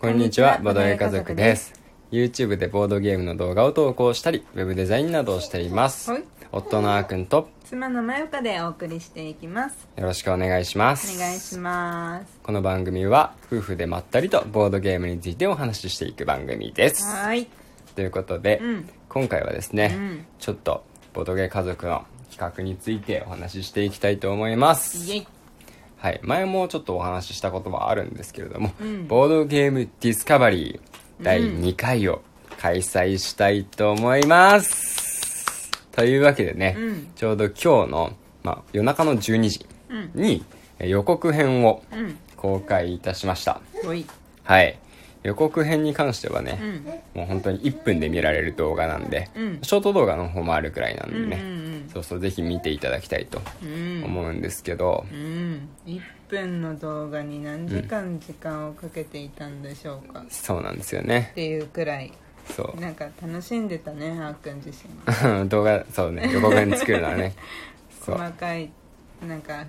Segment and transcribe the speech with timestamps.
[0.00, 1.74] こんにちは、ボードゲー家族です。
[2.10, 6.24] YouTube でボードゲームの動画を投稿したり、ウェブデザインなどをしていますはい。
[6.52, 11.16] 夫のあーくんと妻のまゆかでお送りしていきますよろしくお願いしまおす。
[11.16, 17.04] 願いしますこの番組は、夫婦でまったりとボードゲームについてお話ししていく番組です。
[17.04, 17.48] はーい
[17.94, 24.98] ということで、うん今回はですね、うんちょっとボードゲー家族の企画についてお話ししていきたいと思います。
[25.12, 25.26] イエイ
[26.00, 29.06] はい、前もちょっとお話ししたことはあるんですけれども、うん。
[29.06, 32.22] ボードゲームディスカバリー第2回を
[32.58, 37.08] 開催したいと思います、というわけでね、うん。
[37.14, 40.22] ちょうど今日の、まあ、夜中の12時うん。
[40.22, 40.42] に
[40.78, 42.18] え予告編をうん。
[42.36, 43.60] 公開いたしました。
[44.44, 44.78] はい
[45.22, 46.58] 予告編に関してはね、
[47.14, 47.20] うん。
[47.20, 49.58] もう本当に1分で見られる動画なんで、うん。
[49.62, 54.04] ショート動画の方もあるくらいなんでね、うんうんそうそうぜひ見ていただきたいとうん。
[54.04, 55.68] 思うんですけど、うん。
[55.86, 61.32] 1分の動画に何時間時間をかけていたんでしょうか、っそうなんですよね。
[61.34, 62.12] ていうくらい。
[62.56, 62.80] そう。
[62.80, 67.34] なんか楽しんでたねあーくん自身 動画そうね予告編作るのはね。
[68.00, 68.70] 細かい
[69.28, 69.66] なんか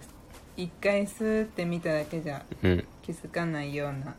[0.56, 2.86] 一回スーって見ただけじゃうん。
[3.02, 4.16] 気づかないような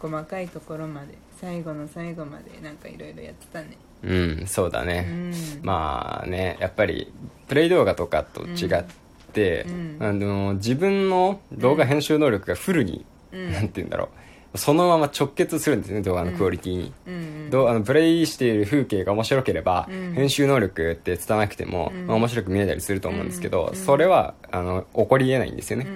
[0.00, 1.08] 細かいところまで
[1.40, 3.76] 最後の最後までなんかいろいろやってたね。
[4.02, 5.32] うんそうだうね、ん。
[5.62, 7.12] まあねやっぱり
[7.48, 8.84] プレイ動画とかと違っ
[9.32, 9.96] て、うん。
[10.00, 13.52] あの自分の動画編集能力がフルに、うん。
[13.52, 14.08] なんて言うんだろう。
[14.56, 20.12] そのまま直結するんですね動画のクオリティに、うんどうあのプレイしている風景が面白ければ、うん。
[20.12, 25.86] 編集能力って伝わなくても、面白く見えたりすると思うんですけど、うんそれはあの起こりえないんですよね、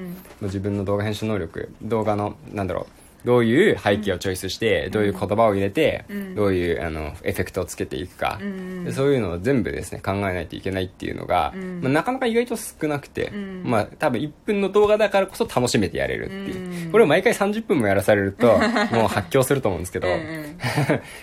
[0.41, 0.47] うん。
[0.47, 2.98] 自分の動画編集能力動画のなんだろう
[3.29, 6.35] どういう背景をチョイスして、どういう言葉を入れて、うん。
[6.35, 8.41] どういうあのエフェクトをつけていくか、
[8.87, 11.83] うそういうのを全部ですね考えないといけないっていうのが、うん。
[11.83, 13.63] まあ、なかなか意外と少なくて、うん。
[13.67, 18.47] まあ多分1分の動画だからこそ楽しめてやれるっていう、うんこれを毎回30分もやらされると
[18.93, 20.09] もう発狂すると思うんですけど、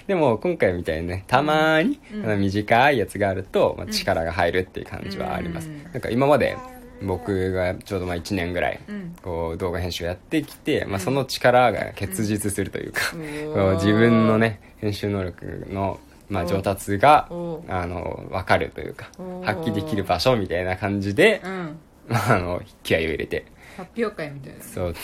[0.05, 2.23] でも今回みたいにねたまに、うん。
[2.23, 5.83] あの短いやつがあると、まあ、力が入るっていう感じはあります、うん。
[5.91, 6.55] なんか今まで
[7.01, 9.15] 僕がちょうどまあ1年ぐらい、うん。
[9.21, 13.19] こう動画編集をやってきて、まあ、その力が結実するというか、うん。
[13.53, 21.77] こう自分のね編集能力の、まあ、上達がおあの分かるというかお発揮できる場所みたいな感じで、うん。
[22.07, 23.45] まあ、あの気合を入れて。
[23.77, 24.63] 発表会みたいな。
[24.63, 24.95] そう。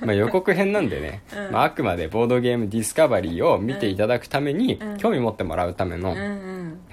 [0.04, 1.52] まあ予告編なんでね、うん。
[1.52, 4.98] まあ、あくまでボードゲームディスカバリーを見ていただくために、うん。
[4.98, 6.14] 興味持ってもらうための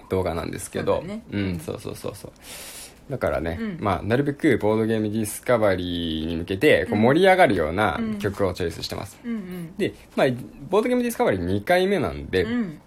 [0.09, 1.23] 動画なんですけどそうだね。
[1.31, 2.31] うんそうそうそうそう
[3.09, 3.77] だからね、うん。
[3.79, 8.19] まあ、なるべくボードゲームディスカバリーに向けてこう盛り上がるようなうん。
[8.19, 9.75] 曲をチョイスしてます、うんうん。
[9.77, 10.27] で、まあ、
[10.69, 12.81] ボードゲームディスカバリー2回目なんで、うん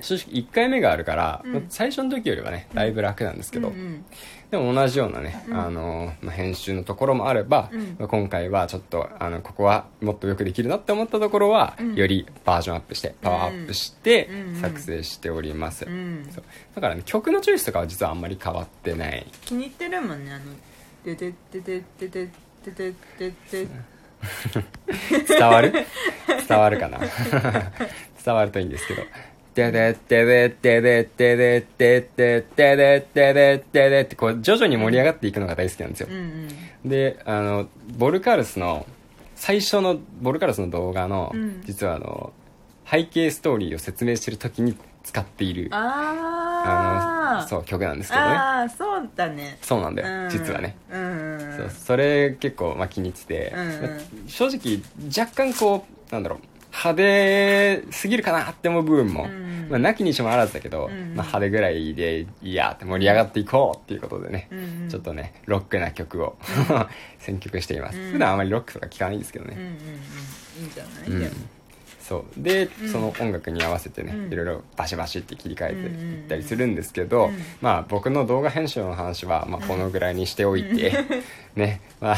[0.00, 1.52] 正直1回目があるから、うん。
[1.52, 4.04] まあ最初の時よりはねだいぶ楽なんですけど、うんうん。
[4.50, 5.60] でも同じようなね、うん。
[5.60, 7.96] あのまあ、編集のところもあれば、うん。
[7.98, 11.94] まあ今回はちょっとあのここはもっとよくできるなって思ったところは、うん。
[11.94, 15.86] よりバージョンアップしてパワーアップしてうん作成しております、
[16.74, 19.26] だからね曲のチョイスとかは実はあんまり変わってない。
[19.44, 20.44] 気に入ってるもんねあの
[21.04, 22.28] 「てててててて
[22.64, 23.68] てててて
[25.28, 25.72] 伝わる？
[26.46, 26.98] 伝わるかな？
[28.22, 29.02] 伝わるといいんですけど
[29.54, 37.66] 「てでてでてでてでてでてでてでてで」ってこう徐々に盛り上がっていくのが大好きなんですようんうんであの
[37.98, 38.86] ボルカルスの
[39.34, 42.32] 最初のボルカルスの動画の、うん実はあの
[42.90, 53.70] 背景ストーリーを説明してる時に使っているああのそう曲なんですけどねああそうだねそうなんだよ、うん実はね、うんそうそれ結構、まあ、気に入ってて、うんう
[54.24, 54.82] ん正直
[55.16, 56.40] 若干こうなんだろう
[56.72, 59.68] 派手すぎるかなって思う部分も、うん。
[59.70, 60.92] まあ、なきにしもあらずだけど、うん。
[60.92, 64.58] うんまあ、派手ぐらいでいいやって盛り上がっていこうっていうことでね、うん。
[64.82, 64.88] うん。
[64.88, 66.36] ちょっとねロックな曲を
[67.18, 68.12] 選曲しています、うん。
[68.12, 69.76] 普段あまりロックとか聴かないんですけどね、うんうんうん。
[69.76, 71.32] いいんじゃない、
[72.10, 72.42] そう。
[72.42, 72.88] で、うん。
[72.88, 74.32] その音楽に合わせてね、うん。
[74.32, 77.38] いろいろバシバシって切り替えていったりするんですけど、うん。
[77.60, 80.92] まあ僕の動画編集の話は、まあ、このぐらいにしておいて、
[81.54, 81.80] ね。
[82.00, 82.16] まあ、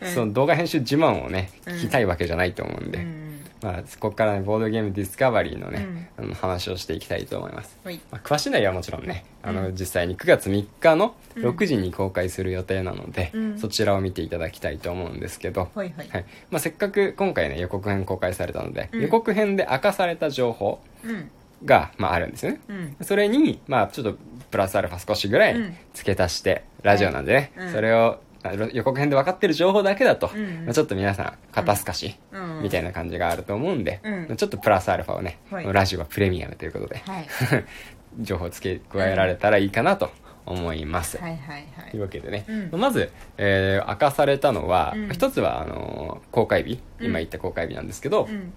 [0.00, 0.08] うん。
[0.12, 1.74] その動画編集自慢をねうん。
[1.74, 3.27] 聞きたいわけじゃないと思うんで、うん
[3.62, 7.76] まあ、ここからねボードゲームディスカバリーのね、うあの話をしていきたいと思います。
[7.84, 8.00] はい。
[8.10, 9.74] まあ、詳しい内容はもちろんねあの、うん。
[9.74, 11.44] 実際に9月3日のうん。
[11.44, 13.58] 6時に公開する予定なので、うん。
[13.58, 16.08] そちらを見ていただきたいと思うんですけど、はいはい。
[16.08, 16.24] はい。
[16.50, 19.02] まあ、せっかく今回ね予告編公開されたので、うん。
[19.02, 21.30] 予告編で明かされた情報うん。
[21.64, 22.60] が、まあ、あるんですよね。
[22.68, 22.96] うん。
[23.02, 24.18] それに、まあ、ちょっと
[24.50, 25.76] プラスアルファ少しぐらいうん。
[25.94, 27.72] 付け足して、ラジオなんでね、うん。
[27.72, 28.27] それをあ
[28.72, 34.12] 予告編で分かってる情報だけだと、うんまあ、ちょっと皆さん肩透かし、うんみたいな感じがあると思うんで、うん。
[34.28, 35.72] まあちょっとプラスアルファをね、はい。
[35.72, 37.26] ラジオはプレミアムということで、はい。
[38.20, 40.10] 情報付け加えられたらいいかなと
[40.46, 41.90] 思います、はいはいはい。
[41.90, 42.80] というわけでね、うん。
[42.80, 45.08] まず、えー明かされたのは、うん。
[45.10, 46.80] 一つはあのー公開日。
[47.00, 48.52] 今言った公開日なんですけど、うん。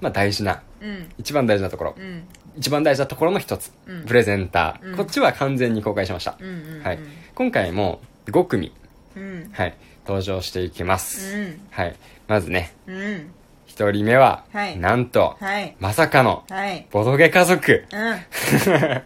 [0.00, 1.08] まあ大事なうん。
[1.18, 2.24] 一番大事なところ、うん。
[2.56, 4.04] 一番大事なところの一つ、うん。
[4.04, 4.96] プレゼンター、うん。
[4.96, 6.82] こっちは完全に公開しました、うんうんうん。
[6.82, 6.98] はい、
[7.34, 8.72] 今回も5組、
[9.16, 9.50] うん。
[9.52, 9.74] はい、
[10.06, 11.60] 登場していきます、うん。
[11.70, 11.96] はい、
[12.28, 12.74] まずね。
[12.86, 13.30] うん。
[13.66, 14.78] 一人目は、はい。
[14.78, 15.76] なんと、はい。
[15.80, 16.86] まさかのはい。
[16.90, 17.84] ボドゲ家族。
[17.92, 18.18] うん。
[18.30, 19.02] 妻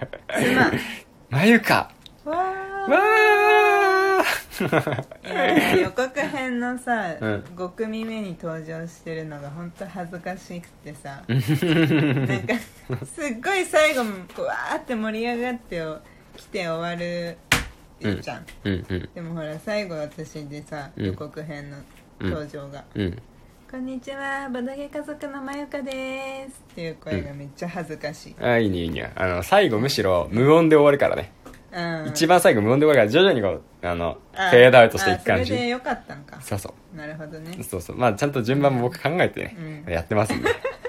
[1.31, 1.91] まゆか。
[2.25, 3.39] わわー。
[4.67, 7.45] ーいや予告編のさ、うん。
[7.57, 11.23] 5組目に登場してるのが本当恥ずかしくてさ。
[11.29, 11.43] う なん
[12.47, 12.55] か
[13.07, 14.11] すっごい最後も
[14.45, 16.01] わーって盛り上がってお
[16.37, 17.39] 来て終わる
[18.01, 19.09] じゃん、うんうん。
[19.15, 21.07] でもほら最後私でさ、うん。
[21.07, 21.77] 予告編の
[22.21, 22.85] 登場が。
[22.95, 23.23] うん
[23.71, 29.13] 「こんにちはボドゲ家族のまゆかです」っていう声がめっちゃ恥ずかしい、あいいねいいね。
[29.15, 31.33] あの最後むしろ無音で終わるからね、
[31.71, 36.41] うん、一番最後無音で終わるから徐々にこうあのあフェードアウトしていく感あそれでじよかったんか。
[36.41, 37.57] そうそなるほどね。
[37.59, 37.97] うそうそう。
[37.97, 39.93] まあちゃんと順番も僕考えてね、うん。
[39.93, 40.49] やってますんで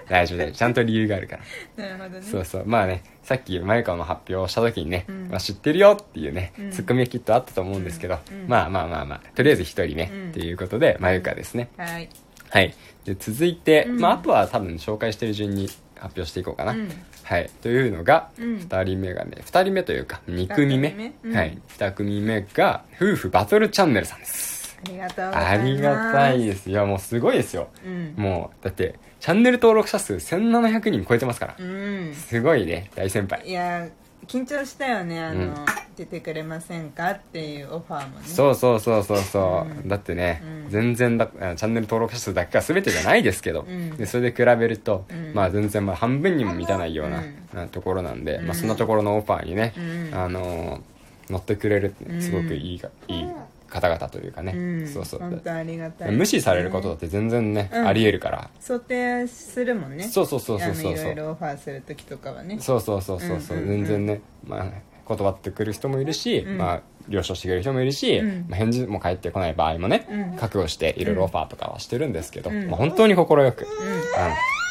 [0.09, 1.37] 大丈夫ちゃんと理由があるか
[1.77, 1.85] ら。
[1.85, 2.21] なるほどね。
[2.21, 2.63] そうそう。
[2.65, 5.27] まあねさっきマユカの発表をした時にね、うん。
[5.29, 6.71] まあ、知ってるよっていうね、うん。
[6.71, 8.47] ツッコミがきっとあったと思うんですけど、うん。
[8.47, 10.29] まあまあまあまあとりあえず一人ね、うん。
[10.31, 12.09] っていうことでマユカですね、はい。
[12.49, 12.73] はい。
[13.05, 13.99] で続いて、うん。
[13.99, 16.89] まあ、あとは多分紹介してる順に発表していこうかな、うん。
[17.23, 17.49] はい。
[17.61, 18.57] というのが、うん。
[18.57, 20.89] 2人目がね2人目というか2組目。
[20.89, 21.29] 二組目。
[21.29, 21.35] うん。
[21.35, 21.61] はい。
[21.77, 27.67] 2組目が夫婦バトルチャンネルさんですありがとうありがたいですいやもうすごいですよ。
[27.85, 28.13] うん。
[28.17, 32.13] もうだってチャンネル登録者数1700人超えてますから、うん。
[32.13, 33.47] すごいね大先輩。
[33.47, 33.87] いや
[34.27, 35.55] 緊張したよねあの、うん。
[35.97, 38.25] 出てくれませんかっていうオファーもね。
[38.25, 39.87] そうそうそうそうそう、うん。
[39.87, 40.69] だってね、うん。
[40.69, 43.97] 全然だあチャンネル登録者数だけが全てじゃないですけど、うん。
[43.97, 45.33] でそれで比べると、うん。
[45.33, 47.09] まあ全然まあ半分にも満たないよう
[47.57, 48.45] な、ところなんで、うん。
[48.45, 50.17] まあそんなところのオファーにね、うん。
[50.17, 50.81] あのー
[51.29, 53.27] 乗ってくれるってねすごくいいが、いい
[53.69, 54.87] 方々というかね、うん。
[54.87, 55.19] そうそう。
[55.19, 56.11] 本当ありがたい。
[56.11, 57.87] 無視されることだって全然ね、うん。
[57.87, 60.03] ありえるから、想定するもんね。
[60.03, 60.93] そうそうそうそうそう。
[60.93, 62.59] あのいろオファーする時とかはね。
[62.59, 64.65] そうそうそうそうそう,、全然ね、まあ、
[65.05, 66.57] 断ってくる人もいるし、うん。
[66.57, 68.45] まあ、了承してくれる人もいるし、うん。
[68.49, 70.37] まあ、返事も返ってこない場合もね、うん。
[70.37, 72.67] 覚悟していろいろオファーとかはしてるんですけど、うん。
[72.67, 73.43] まあ、本当に快く、うん。
[73.43, 73.53] うん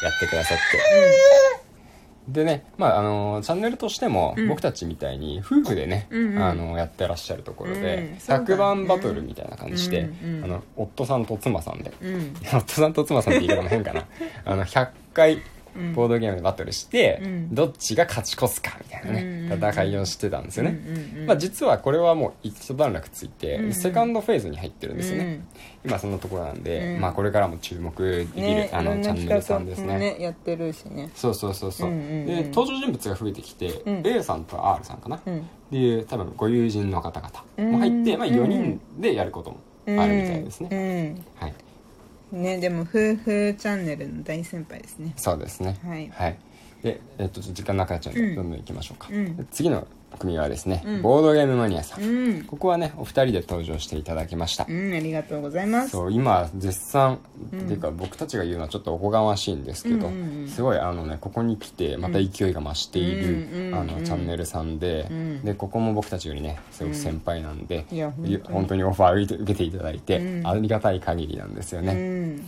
[0.01, 1.58] やってくださって。
[2.31, 4.47] でね、まああのチャンネルとしても、うん。
[4.47, 6.43] 僕たちみたいに夫婦でね、うんうん。
[6.43, 7.81] あのやってらっしゃるところうん。
[7.81, 8.45] で、そうだね。
[8.45, 12.35] 100番バトルみたいな感じで、うんうんあの夫さんと妻さんで、うん。
[12.53, 14.05] 夫さんと妻さんって言い方も変かな。
[14.45, 15.41] あの100回
[15.75, 15.93] うん。
[15.93, 17.55] ボードゲームでバトルして、うん。
[17.55, 19.69] どっちが勝ち越すかみたいなね、うんうんうん。
[19.69, 21.25] 戦いをしてたんですよね、うんうんうん。
[21.27, 23.65] まあ、実はこれはもう一段落ついて、うん。
[23.65, 25.45] うんセカンドフェーズに入ってるんですよね、
[25.85, 27.01] 今そんなところなんで、うん。
[27.01, 29.87] まあ、これからも注目できる、ねあいろんなのチャンネルさんですね。
[29.87, 31.09] 企画もやってるしね。
[31.15, 32.25] そうそうそうそう,、うんうんうん。
[32.25, 34.01] で登場人物が増えてきて、うん。
[34.05, 35.47] A さんと R さんかな、っうん。
[35.71, 38.19] ていう多分ご友人の方々も入って、うん。
[38.19, 39.57] まあ、4人でやることも
[39.87, 41.68] あるみたいですね、ねはいうん
[42.31, 45.13] ねでも夫婦チャンネルの大先輩ですね。
[45.17, 45.77] そうですね。
[45.83, 46.37] はい。
[46.83, 48.35] で、えっと時間なくなっちゃうんで、うん。
[48.35, 49.35] どんどん行きましょうか、うん。
[49.35, 49.87] で次の
[50.17, 51.01] 組はですね、うん。
[51.01, 52.43] ボードゲームマニアさん、うん。
[52.43, 55.89] ここはねお二人で登場していただきました、うんありがとうございます。
[55.89, 57.19] そう今絶賛、
[57.53, 57.59] うん。
[57.61, 60.47] っていうか僕たちが言うのはちょっとおこがましいんですけど、うんうんうん。
[60.47, 65.41] すごいあのねここに来てまた勢いが増している、あうんのチャンネルさんで、うん。
[65.45, 67.85] でここも僕たちよりねすごく先輩なんで、
[68.49, 68.79] 本当に。
[68.83, 70.47] オファー受けていただいて、うん。
[70.47, 72.39] ありがたい限りなんですようね、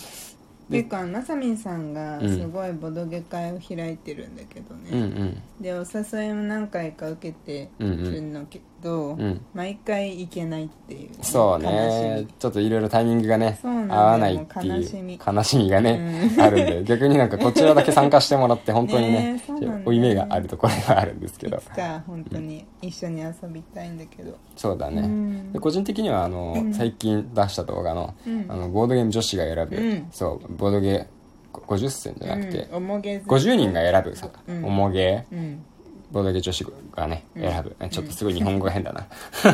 [0.70, 2.30] んていうかなさみんさんがうん。
[2.30, 5.44] すごいボドゲ会を開いてるんだけどうんうね、ん。
[5.60, 9.42] でお誘いも何回か受けてるんだけど、うん。
[9.54, 15.70] 毎回行けないっていう、そう悲ねちょっといろいろタイミングがね合よわないっていう悲しみ。
[15.70, 19.44] がね、あるんで逆になんかこちらだけ参加してもらって本当にね
[19.86, 21.58] 負い目があるところがあるんですけど。
[21.58, 25.54] いつか本当に一緒に遊びたいんだけど、そうだね、うん。
[25.54, 26.74] で個人的にはあの、うん。
[26.74, 28.46] 最近出した動画の,、うん。
[28.50, 30.08] あのボードゲーム女子が選ぶ、うん。
[30.12, 31.08] そうボードゲー
[31.54, 33.28] 50選じゃなくて、うん、おもげず。
[33.28, 34.66] 50人が選ぶさ、うん。
[34.66, 35.26] おもげ。
[35.32, 35.64] うん
[36.12, 36.66] ボードゲー女子
[36.96, 39.08] がね選ぶ、ちょっとすごい日本語が変だな。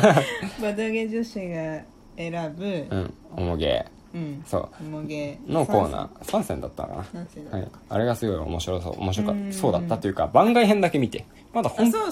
[0.60, 1.82] ボドゲ女子が
[2.16, 3.86] 選ぶうんおもげ。
[4.14, 4.42] うん。
[4.46, 5.38] そおもげ。
[5.46, 6.24] うのコーナー。
[6.24, 7.58] 3選だったかな。
[7.58, 9.00] はい、あれがすごい面白そう。
[9.00, 9.52] 面白かうん。
[9.52, 11.24] そうだったというか番外編だけ見て。
[11.52, 12.02] まだ本編。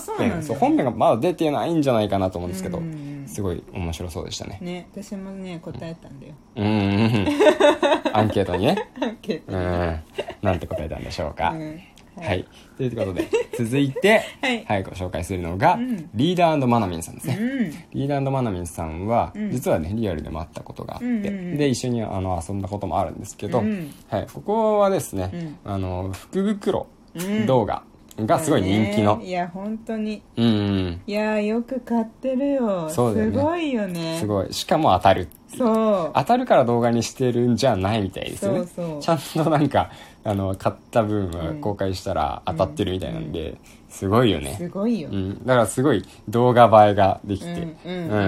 [0.42, 4.58] そう本編がまだ出てないんじゃないかなと思うんですけどうんすごい面白そうでしたね。
[4.60, 6.34] ね私もね答えたんだよ。
[6.56, 6.64] うん。
[6.64, 6.72] うん。
[6.72, 7.28] うん。
[8.12, 8.76] アンケートにね。
[9.20, 10.00] けどうん。
[10.42, 11.80] なんて答えたんでしょうか、うん
[12.20, 12.46] はい、
[12.76, 14.22] ということで 続いて、
[14.66, 14.82] はい。
[14.82, 16.10] ご紹介するのが、うん。
[16.14, 17.70] リーダーマナミンさんですね、うん。
[17.92, 19.50] リーダーマナミンさんは、うん。
[19.50, 21.56] 実はねリアルでも会ったことがあって、うんうんうん。
[21.56, 23.90] で一緒にあの遊んだこともあるんですけど、うん。
[24.08, 27.46] はい、ここはですね、あの福袋うん。
[27.46, 27.82] 動画
[28.18, 29.16] がすごい人気の。
[29.18, 29.26] ね。
[29.26, 30.22] いや本当に。
[30.36, 31.00] うんうん。
[31.06, 32.88] いやよく買ってるよ。
[32.88, 33.32] そうだよね。
[33.32, 34.18] すごいよね。
[34.18, 34.52] すごい。
[34.52, 35.28] しかも当たる。
[35.56, 36.12] そう。
[36.14, 38.58] 当たるから動画にしてるんじゃないみたいですよね。
[38.58, 39.02] そうそう。
[39.02, 39.90] ちゃんとなんか
[40.24, 43.58] あの買った分は公開したら当たってるみたいなんで、
[43.96, 44.54] すごいよね。
[44.58, 48.22] すごいよ、うん、だからすごい動画映えができて、うんうんうんうんう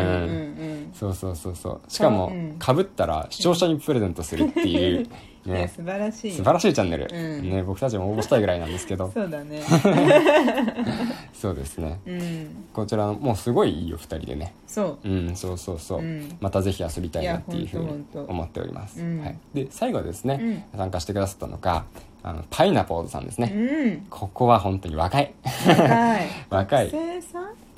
[0.86, 0.90] ん。
[0.94, 1.92] そうそうそうそう。
[1.92, 2.56] しかもうん。
[2.58, 5.06] かぶったら視聴者にプレゼントするっていう、
[5.44, 5.68] ね。
[5.68, 6.32] 素晴らしい。
[6.32, 7.50] 素晴らしいチャンネル、うん。
[7.50, 9.10] ね、僕たちも応募したいぐらいなんですけど。
[9.12, 9.60] そうだね。
[11.34, 12.00] そうですね。
[12.06, 12.66] うん。
[12.72, 14.54] こちらもうすごいいいよ2人でね。
[14.66, 15.08] そう。
[15.08, 16.34] うんそうそうそう、うん。
[16.40, 19.20] またぜひ遊びたいなっていうふうに思っております、うん。
[19.20, 21.84] はい、で最後ですね、参加してくださったのが
[22.28, 24.06] あのパイナポーズさんですね、うん。
[24.10, 25.32] ここは本当に若い。
[25.66, 26.28] 若い。
[26.50, 26.90] 若い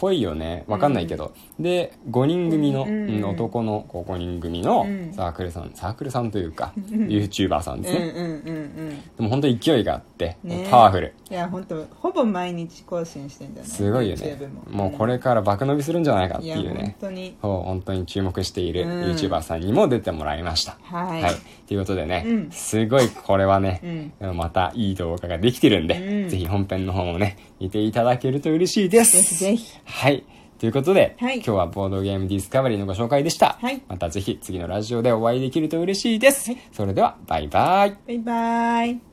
[0.01, 0.65] ぽいよね。
[0.67, 3.25] わかんないけど、で5人組の、うんうん。
[3.25, 5.13] 男のこう5人組のうん。
[5.13, 8.61] サークルさん、サークルさんというか YouTuber さんですね、うんうんうんう
[8.93, 9.01] ん。
[9.17, 10.67] でも本当に勢いがあって、ね。
[10.71, 11.15] パワフル。
[11.31, 14.39] いや本当ほぼ毎日更新してんだよねすごいよね。
[14.71, 14.89] も。
[14.89, 16.97] うこれから爆伸びするんじゃないかっていうね。
[17.01, 17.37] 当に。
[17.43, 19.03] 本当に注目しているうん。
[19.13, 21.23] YouTuber さんにも出てもらいました、はい。
[21.67, 22.51] ということでね、うん。
[22.51, 26.29] すごいこれはね、またいい動画ができてるんで、うん。
[26.29, 29.13] ぜひ本編の方もね見ていただけると嬉しいです。
[29.13, 30.25] ぜひぜひはい。
[30.59, 31.37] ということで、はい。
[31.37, 33.83] 今日はボードゲームディスカバリーのご紹介でした、はい。
[33.89, 37.97] またぜひ次のラジオでお会いできると嬉しいです、それではバイバイ。
[38.07, 39.10] バイバイ